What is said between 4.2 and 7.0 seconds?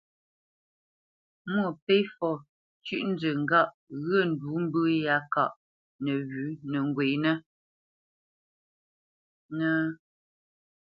ndǔ mbə̂ yá káʼ nəwʉ̌ nə́